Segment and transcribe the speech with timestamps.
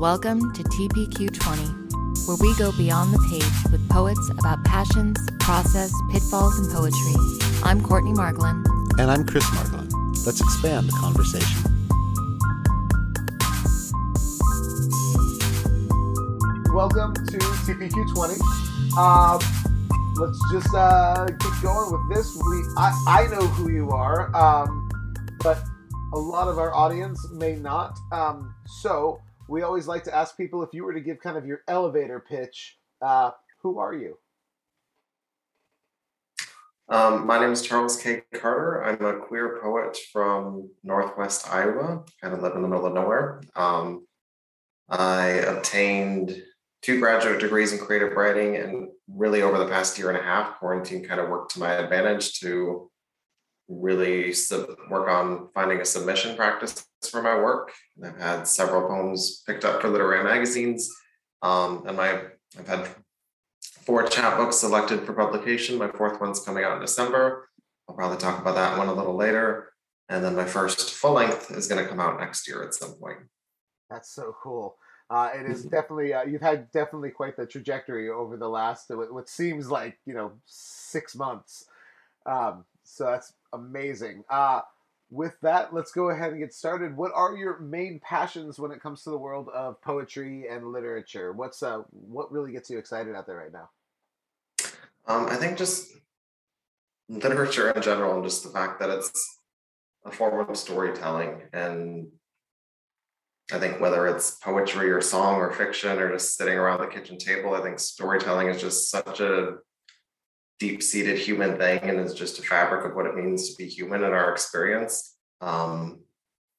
[0.00, 6.58] Welcome to TPQ20, where we go beyond the page with poets about passions, process, pitfalls,
[6.58, 7.12] and poetry.
[7.62, 8.64] I'm Courtney Margolin.
[8.98, 9.92] And I'm Chris Margolin.
[10.24, 11.60] Let's expand the conversation.
[16.72, 17.36] Welcome to
[17.68, 18.40] TPQ 20.
[18.96, 19.38] Um,
[20.16, 22.34] let's just uh, keep going with this.
[22.36, 24.88] We, I, I know who you are, um,
[25.40, 25.62] but
[26.14, 27.98] a lot of our audience may not.
[28.10, 31.44] Um, so we always like to ask people if you were to give kind of
[31.44, 34.16] your elevator pitch, uh, who are you?
[36.88, 38.22] Um, my name is Charles K.
[38.32, 38.84] Carter.
[38.84, 43.42] I'm a queer poet from Northwest Iowa, kind of live in the middle of nowhere.
[43.56, 44.06] Um,
[44.88, 46.42] I obtained
[46.82, 50.58] two graduate degrees in creative writing, and really over the past year and a half,
[50.58, 52.89] quarantine kind of worked to my advantage to
[53.70, 57.72] really sub- work on finding a submission practice for my work.
[57.96, 60.90] And I've had several poems picked up for literary magazines,
[61.42, 62.22] um, and my
[62.58, 62.88] I've had
[63.56, 65.78] four chapbooks selected for publication.
[65.78, 67.48] My fourth one's coming out in December.
[67.88, 69.72] I'll probably talk about that one a little later.
[70.08, 72.94] And then my first full length is going to come out next year at some
[72.94, 73.18] point.
[73.88, 74.76] That's so cool.
[75.08, 79.28] Uh, it is definitely uh, you've had definitely quite the trajectory over the last what
[79.28, 81.64] seems like you know six months.
[82.26, 84.24] Um, so that's amazing.
[84.28, 84.60] Uh,
[85.10, 86.96] with that, let's go ahead and get started.
[86.96, 91.32] What are your main passions when it comes to the world of poetry and literature?
[91.32, 93.70] What's uh, what really gets you excited out there right now?
[95.06, 95.92] Um, I think just
[97.08, 99.38] literature in general, and just the fact that it's
[100.04, 102.06] a form of storytelling and
[103.52, 107.18] I think whether it's poetry or song or fiction or just sitting around the kitchen
[107.18, 109.56] table, I think storytelling is just such a
[110.60, 113.66] deep seated human thing and is just a fabric of what it means to be
[113.66, 115.16] human in our experience.
[115.40, 116.00] Um,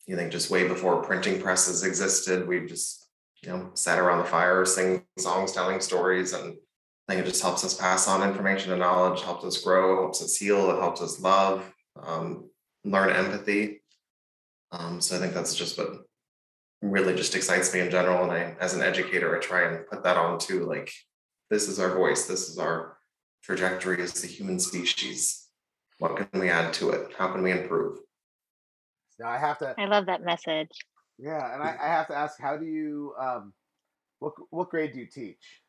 [0.07, 3.07] you think just way before printing presses existed, we just,
[3.43, 6.33] you know, sat around the fire, sing songs, telling stories.
[6.33, 6.55] And
[7.07, 10.23] I think it just helps us pass on information and knowledge, helps us grow, helps
[10.23, 12.49] us heal, it helps us love, um,
[12.83, 13.83] learn empathy.
[14.71, 16.05] Um, so I think that's just what
[16.81, 18.23] really just excites me in general.
[18.23, 20.65] And I, as an educator, I try and put that on too.
[20.65, 20.91] Like,
[21.51, 22.25] this is our voice.
[22.25, 22.97] This is our
[23.41, 25.47] trajectory as the human species.
[25.99, 27.13] What can we add to it?
[27.17, 27.99] How can we improve?
[29.19, 29.75] Now I have to.
[29.77, 30.71] I love that message.
[31.19, 33.13] Yeah, and I, I have to ask, how do you?
[33.19, 33.53] Um,
[34.19, 35.61] what what grade do you teach?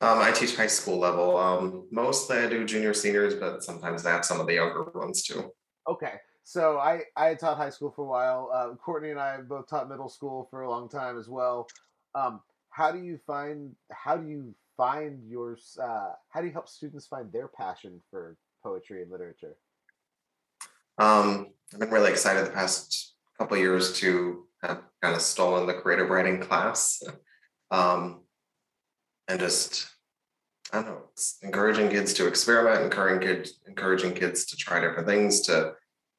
[0.00, 1.36] Um, I teach high school level.
[1.36, 5.22] Um, mostly I do junior seniors, but sometimes I have some of the younger ones
[5.22, 5.52] too.
[5.88, 6.14] Okay,
[6.44, 8.50] so I I taught high school for a while.
[8.52, 11.68] Uh, Courtney and I both taught middle school for a long time as well.
[12.14, 16.68] Um, how do you find how do you find your uh, how do you help
[16.68, 19.54] students find their passion for poetry and literature?
[20.98, 25.74] Um, I've been really excited the past couple years to have kind of stolen the
[25.74, 27.00] creative writing class,
[27.70, 28.22] um,
[29.28, 29.86] and just
[30.72, 31.02] I don't know,
[31.42, 35.74] encouraging kids to experiment, encouraging kids, encouraging kids to try different things, to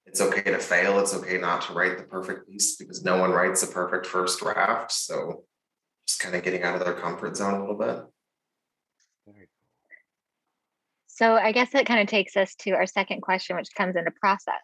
[0.05, 0.99] it's okay to fail.
[0.99, 4.39] It's okay not to write the perfect piece because no one writes a perfect first
[4.39, 4.93] draft.
[4.93, 5.43] So
[6.07, 8.05] just kind of getting out of their comfort zone a little bit.
[11.07, 14.11] So I guess that kind of takes us to our second question, which comes into
[14.11, 14.55] process.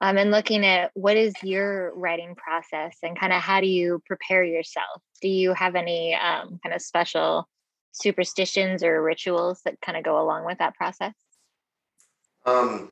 [0.00, 4.02] Um, and looking at what is your writing process and kind of how do you
[4.06, 5.02] prepare yourself?
[5.22, 7.48] Do you have any um, kind of special
[7.92, 11.14] superstitions or rituals that kind of go along with that process?
[12.44, 12.90] Um,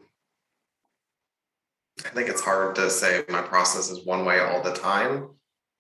[2.05, 5.31] I think it's hard to say my process is one way all the time.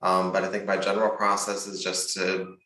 [0.02, 2.56] Um, but I think my general process is just to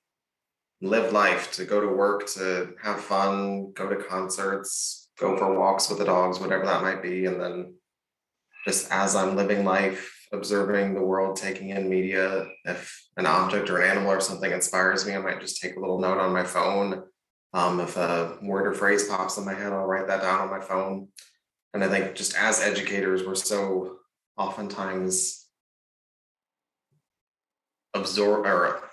[0.80, 5.88] live life, to go to work, to have fun, go to concerts, go for walks
[5.88, 7.26] with the dogs, whatever that might be.
[7.26, 7.74] And then
[8.66, 13.78] just as I'm living life, observing the world, taking in media, if an object or
[13.78, 16.44] an animal or something inspires me, I might just take a little note on my
[16.44, 17.02] phone.
[17.52, 20.50] Um, if a word or phrase pops in my head, I'll write that down on
[20.50, 21.08] my phone
[21.72, 23.98] and I think just as educators, we're so
[24.36, 25.46] oftentimes
[27.94, 28.89] absorb or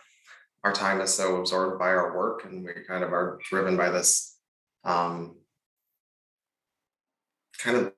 [0.67, 3.89] our time is so absorbed by our work and we kind of are driven by
[3.89, 4.37] this
[4.83, 5.37] um,
[7.57, 7.93] kind of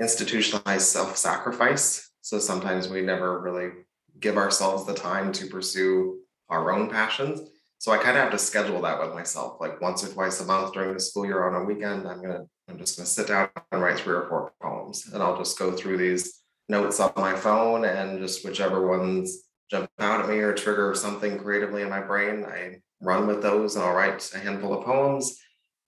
[0.00, 3.70] institutionalized self-sacrifice so sometimes we never really
[4.18, 6.18] give ourselves the time to pursue
[6.48, 7.40] our own passions.
[7.78, 10.44] So I kind of have to schedule that with myself, like once or twice a
[10.44, 12.06] month during the school year on a weekend.
[12.06, 15.38] I'm gonna, I'm just gonna sit down and write three or four poems, and I'll
[15.38, 20.28] just go through these notes on my phone and just whichever ones jump out at
[20.28, 24.30] me or trigger something creatively in my brain, I run with those and I'll write
[24.34, 25.38] a handful of poems.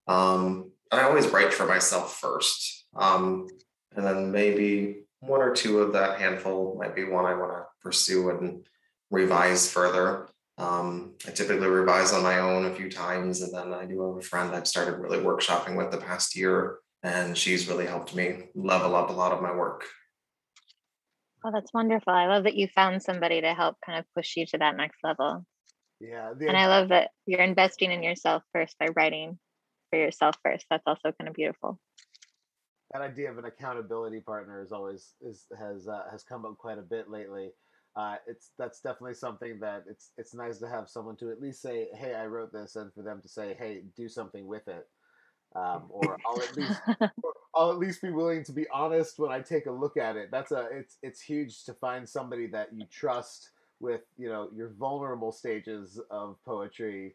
[0.07, 2.87] Um, and I always write for myself first.
[2.95, 3.49] Um,
[3.97, 7.65] and then maybe one or two of that handful might be one I want to
[7.81, 8.67] pursue and
[9.11, 10.29] revise further.
[10.59, 14.19] Um, I typically revise on my own a few times, and then I do have
[14.19, 18.49] a friend I've started really workshopping with the past year, and she's really helped me
[18.55, 19.85] level up a lot of my work.
[21.45, 22.13] Oh, that's wonderful.
[22.13, 24.99] I love that you found somebody to help kind of push you to that next
[25.03, 25.45] level.
[26.01, 26.33] Yeah.
[26.39, 29.39] The, and I love that you're investing in yourself first by writing
[29.91, 30.67] for yourself first.
[30.71, 31.81] That's also kind of beautiful.
[32.93, 36.79] That idea of an accountability partner is always is has uh, has come up quite
[36.79, 37.51] a bit lately.
[37.97, 41.63] Uh, it's that's definitely something that it's it's nice to have someone to at least
[41.63, 44.87] say, "Hey, I wrote this," and for them to say, "Hey, do something with it."
[45.55, 46.81] Um, or I'll at least
[47.63, 50.31] I'll at least be willing to be honest when I take a look at it.
[50.33, 54.71] That's a it's it's huge to find somebody that you trust with you know your
[54.71, 57.15] vulnerable stages of poetry,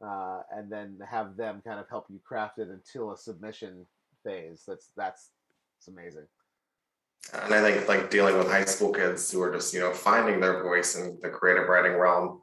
[0.00, 3.84] uh, and then have them kind of help you craft it until a submission
[4.22, 4.62] phase.
[4.64, 5.30] That's that's
[5.78, 6.28] it's amazing.
[7.32, 10.38] And I think like dealing with high school kids who are just you know finding
[10.38, 12.42] their voice in the creative writing realm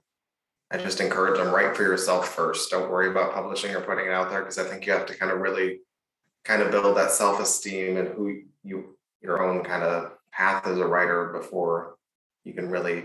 [0.70, 2.72] I just encourage them write for yourself first.
[2.72, 5.16] Don't worry about publishing or putting it out there because I think you have to
[5.16, 5.80] kind of really
[6.48, 10.88] kind of build that self-esteem and who you your own kind of path as a
[10.88, 11.98] writer before
[12.46, 13.04] you can really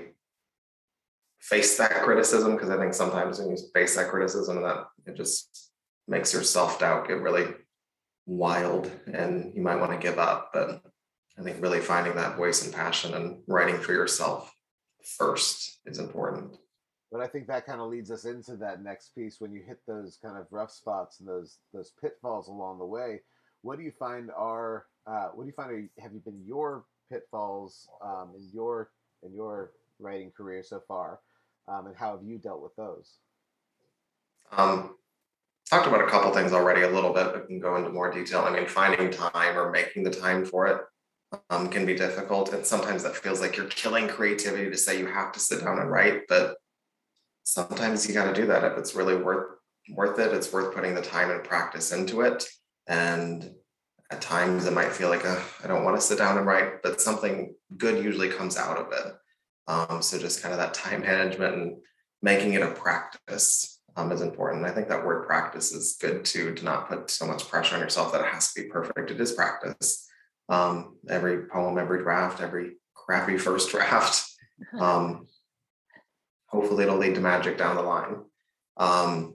[1.41, 5.73] face that criticism because I think sometimes when you face that criticism that it just
[6.07, 7.47] makes your self-doubt get really
[8.27, 10.51] wild and you might want to give up.
[10.53, 10.81] But
[11.37, 14.55] I think really finding that voice and passion and writing for yourself
[15.19, 16.57] first is important
[17.13, 19.81] but I think that kind of leads us into that next piece when you hit
[19.87, 23.21] those kind of rough spots and those those pitfalls along the way.
[23.61, 26.87] What do you find are uh, what do you find are, have you been your
[27.13, 28.91] pitfalls um, in your
[29.23, 31.21] in your writing career so far,
[31.69, 33.19] um, and how have you dealt with those?
[34.57, 34.97] Um,
[35.69, 38.41] talked about a couple things already a little bit, but can go into more detail.
[38.41, 40.81] I mean, finding time or making the time for it
[41.51, 45.07] um, can be difficult, and sometimes that feels like you're killing creativity to say you
[45.07, 46.57] have to sit down and write, but
[47.45, 48.65] sometimes you got to do that.
[48.65, 49.47] If it's really worth
[49.91, 52.47] worth it it's worth putting the time and practice into it.
[52.87, 53.53] And
[54.11, 56.83] at times it might feel like uh, I don't want to sit down and write
[56.83, 59.15] but something good usually comes out of it.
[59.69, 61.77] Um, so just kind of that time management and
[62.21, 64.65] making it a practice um, is important.
[64.65, 67.81] I think that word practice is good too to not put so much pressure on
[67.81, 69.11] yourself that it has to be perfect.
[69.11, 70.09] It is practice.
[70.49, 74.29] Um, every poem every draft every crappy first draft
[74.79, 75.27] um,
[76.53, 78.17] hopefully it'll lead to magic down the line.
[78.77, 79.35] Um,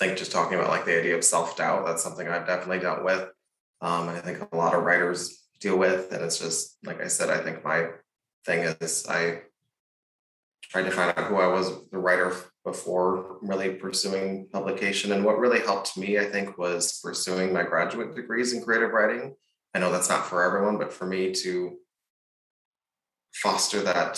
[0.00, 2.78] I think just talking about like the idea of self doubt, that's something I've definitely
[2.78, 3.28] dealt with.
[3.80, 6.12] Um, and I think a lot of writers deal with.
[6.12, 7.88] And it's just, like I said, I think my
[8.44, 9.42] thing is I
[10.62, 12.34] tried to find out who I was the writer
[12.64, 15.12] before really pursuing publication.
[15.12, 19.34] And what really helped me, I think, was pursuing my graduate degrees in creative writing.
[19.74, 21.78] I know that's not for everyone, but for me to
[23.32, 24.16] foster that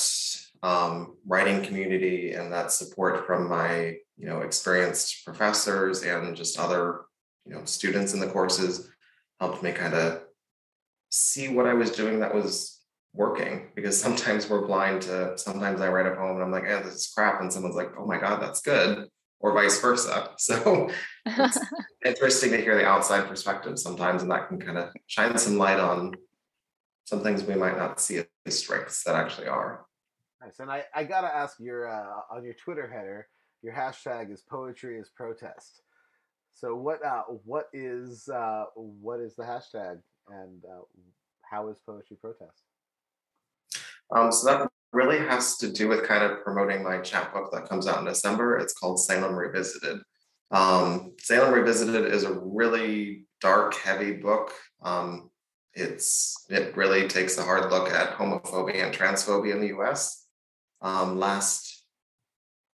[0.62, 7.02] um, writing community and that support from my you know experienced professors and just other
[7.46, 8.90] you know students in the courses
[9.40, 10.23] helped me kind of
[11.11, 12.80] see what I was doing that was
[13.12, 16.80] working because sometimes we're blind to sometimes I write a poem and I'm like, yeah,
[16.80, 17.40] this is crap.
[17.40, 19.08] And someone's like, oh my God, that's good.
[19.40, 20.30] Or vice versa.
[20.38, 20.90] So
[21.26, 21.58] it's
[22.04, 25.80] interesting to hear the outside perspective sometimes, and that can kind of shine some light
[25.80, 26.14] on
[27.06, 29.87] some things we might not see as strengths that actually are.
[30.42, 30.59] Nice.
[30.59, 33.28] And I, I gotta ask your uh, on your Twitter header,
[33.62, 35.82] your hashtag is poetry is protest.
[36.54, 40.82] So what uh, what is uh, what is the hashtag and uh,
[41.42, 42.62] how is poetry protest?
[44.14, 47.87] Um, so that really has to do with kind of promoting my chapbook that comes
[47.87, 48.59] out in December.
[48.59, 50.00] It's called Salem Revisited.
[50.50, 54.52] Um, Salem Revisited is a really dark, heavy book.
[54.82, 55.30] Um,
[55.75, 60.26] it's it really takes a hard look at homophobia and transphobia in the U.S.
[60.82, 61.84] Um, last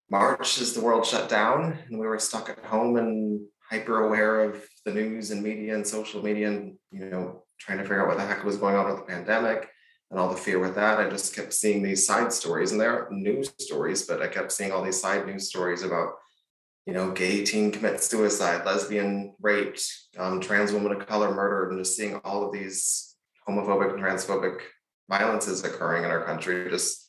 [0.10, 4.44] March, as the world shut down and we were stuck at home and hyper aware
[4.44, 8.08] of the news and media and social media and you know trying to figure out
[8.08, 9.70] what the heck was going on with the pandemic
[10.12, 13.08] and all the fear with that i just kept seeing these side stories and they're
[13.12, 16.14] news stories but i kept seeing all these side news stories about
[16.86, 19.84] you know gay teen commits suicide lesbian raped
[20.20, 23.16] um, trans woman of color murdered and just seeing all of these
[23.50, 24.60] homophobic and transphobic
[25.10, 27.05] violences occurring in our country just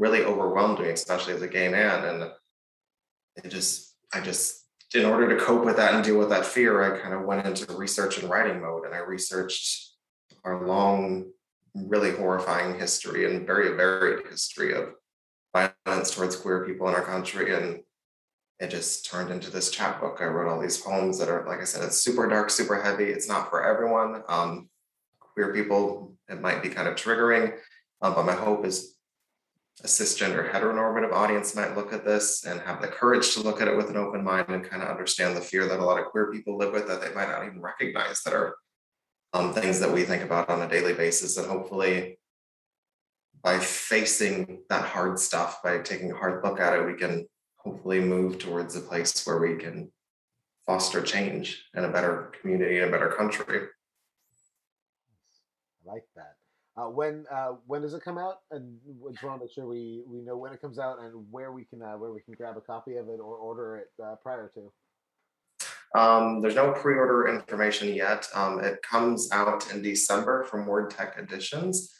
[0.00, 2.04] really overwhelmed me, especially as a gay man.
[2.04, 2.30] And
[3.44, 6.82] it just, I just, in order to cope with that and deal with that fear,
[6.82, 9.90] I kind of went into research and writing mode and I researched
[10.42, 11.30] our long,
[11.74, 14.94] really horrifying history and very varied history of
[15.54, 17.54] violence towards queer people in our country.
[17.54, 17.80] And
[18.58, 20.18] it just turned into this chapbook.
[20.20, 23.04] I wrote all these poems that are, like I said, it's super dark, super heavy.
[23.04, 24.22] It's not for everyone.
[24.28, 24.70] Um,
[25.20, 27.54] queer people, it might be kind of triggering,
[28.02, 28.96] um, but my hope is
[29.82, 33.68] a cisgender heteronormative audience might look at this and have the courage to look at
[33.68, 36.06] it with an open mind and kind of understand the fear that a lot of
[36.06, 38.56] queer people live with that they might not even recognize that are
[39.32, 41.36] um, things that we think about on a daily basis.
[41.38, 42.18] And hopefully,
[43.42, 48.00] by facing that hard stuff, by taking a hard look at it, we can hopefully
[48.00, 49.90] move towards a place where we can
[50.66, 53.68] foster change in a better community and a better country.
[55.86, 56.39] I like that.
[56.80, 58.36] Uh, when uh, when does it come out?
[58.50, 61.12] And we just want to make sure we, we know when it comes out and
[61.30, 63.88] where we can uh, where we can grab a copy of it or order it
[64.02, 64.72] uh, prior to.
[66.00, 68.28] Um, there's no pre-order information yet.
[68.34, 71.92] Um, it comes out in December from Word Tech Editions.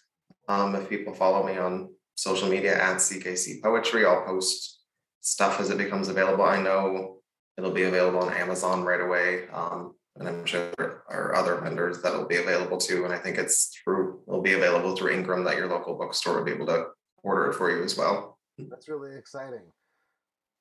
[0.48, 4.80] Um, if people follow me on social media at CKC Poetry, I'll post
[5.20, 6.44] stuff as it becomes available.
[6.44, 7.18] I know
[7.58, 9.48] it'll be available on Amazon right away.
[9.48, 13.04] Um, and I'm sure there are other vendors that'll be available too.
[13.04, 16.44] And I think it's through, it'll be available through Ingram that your local bookstore will
[16.44, 16.86] be able to
[17.22, 18.38] order it for you as well.
[18.58, 19.62] That's really exciting.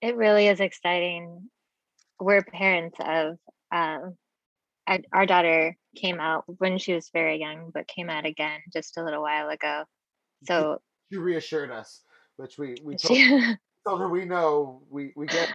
[0.02, 1.50] It really is exciting.
[2.20, 3.38] We're parents of,
[3.72, 4.16] um,
[4.88, 8.98] I, our daughter came out when she was very young, but came out again just
[8.98, 9.84] a little while ago.
[10.46, 10.80] So
[11.12, 12.02] she reassured us,
[12.38, 13.56] which we we told, she,
[13.88, 15.54] told her we know we we get.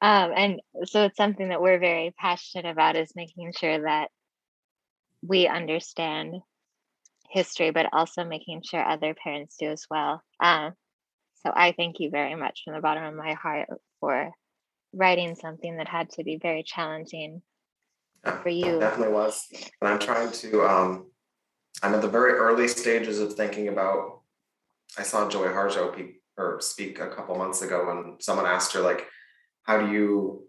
[0.00, 4.10] Um, and so it's something that we're very passionate about is making sure that
[5.22, 6.36] we understand
[7.28, 10.22] history, but also making sure other parents do as well.
[10.40, 10.72] Um,
[11.44, 13.68] so I thank you very much from the bottom of my heart
[14.00, 14.32] for
[14.92, 17.42] writing something that had to be very challenging
[18.42, 18.76] for you.
[18.76, 19.46] It definitely was.
[19.80, 21.06] And I'm trying to um
[21.82, 24.20] I'm at the very early stages of thinking about
[24.98, 28.80] I saw Joy Harjo pe- or speak a couple months ago and someone asked her
[28.80, 29.06] like
[29.70, 30.42] how do you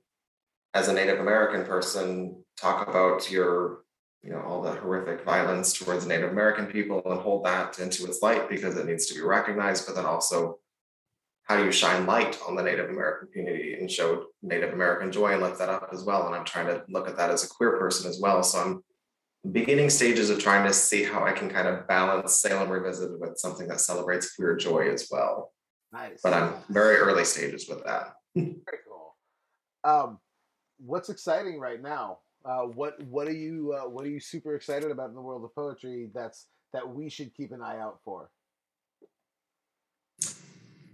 [0.73, 3.83] as a Native American person talk about your
[4.23, 8.23] you know all the horrific violence towards Native American people and hold that into its
[8.23, 10.57] light because it needs to be recognized, but then also
[11.43, 15.33] how do you shine light on the Native American community and show Native American joy
[15.33, 16.25] and lift that up as well?
[16.25, 18.41] And I'm trying to look at that as a queer person as well.
[18.41, 22.69] So I'm beginning stages of trying to see how I can kind of balance Salem
[22.69, 25.51] Revisited with something that celebrates queer joy as well.
[25.91, 26.21] Nice.
[26.23, 28.13] But I'm very early stages with that.
[29.83, 30.19] Um,
[30.79, 32.19] what's exciting right now?
[32.43, 35.43] Uh, what what are you uh, what are you super excited about in the world
[35.43, 38.29] of poetry that's that we should keep an eye out for?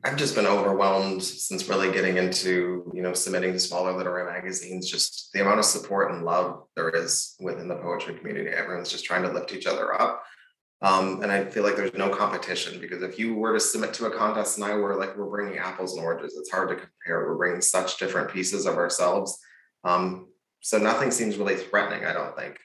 [0.03, 4.89] I've just been overwhelmed since really getting into, you know, submitting to smaller literary magazines,
[4.89, 8.49] just the amount of support and love there is within the poetry community.
[8.49, 10.23] Everyone's just trying to lift each other up.
[10.81, 14.05] Um, and I feel like there's no competition because if you were to submit to
[14.05, 17.25] a contest and I were like, we're bringing apples and oranges, it's hard to compare.
[17.25, 19.39] We're bringing such different pieces of ourselves.
[19.83, 20.27] Um,
[20.61, 22.59] so nothing seems really threatening, I don't think.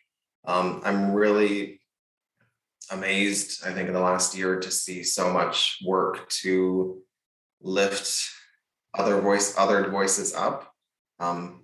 [0.44, 1.80] Um, I'm really
[2.90, 7.02] amazed, I think, in the last year to see so much work to
[7.62, 8.28] lift
[8.94, 10.74] other voice other voices up
[11.18, 11.62] um,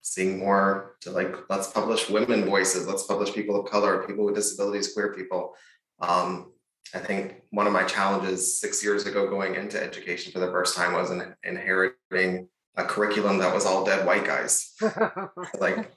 [0.00, 4.34] seeing more to like let's publish women voices let's publish people of color people with
[4.34, 5.54] disabilities queer people
[6.02, 6.52] um,
[6.94, 10.76] i think one of my challenges six years ago going into education for the first
[10.76, 14.74] time was in, inheriting a curriculum that was all dead white guys
[15.60, 15.90] like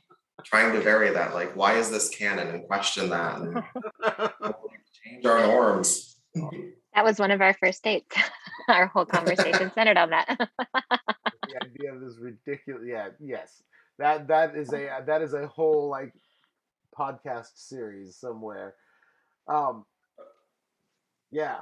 [0.44, 3.64] trying to vary that like why is this canon and question that and
[5.04, 6.18] change our norms
[6.96, 8.16] that was one of our first dates.
[8.70, 10.38] our whole conversation centered on that.
[10.38, 13.62] the idea of this ridiculous, yeah, yes,
[14.00, 16.14] that that is a that is a whole like
[16.98, 18.76] podcast series somewhere.
[19.48, 19.84] Um,
[21.32, 21.62] yeah,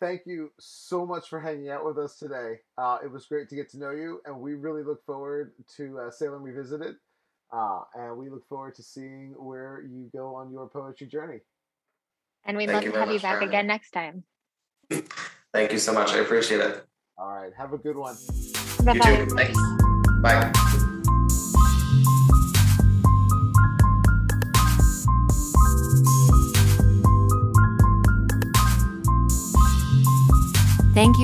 [0.00, 2.60] thank you so much for hanging out with us today.
[2.76, 5.98] Uh, it was great to get to know you, and we really look forward to
[5.98, 6.96] uh, Salem Revisited.
[7.52, 11.38] Uh, and we look forward to seeing where you go on your poetry journey.
[12.44, 14.24] And we'd Thank love to have you back again next time.
[15.52, 16.12] Thank you so much.
[16.12, 16.84] I appreciate it.
[17.16, 17.52] All right.
[17.56, 18.16] Have a good one.
[18.84, 19.26] Bye bye.
[19.36, 19.58] Thanks.
[20.20, 20.52] Bye.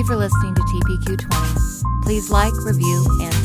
[0.01, 2.03] You for listening to TPQ 20.
[2.03, 3.40] Please like, review, and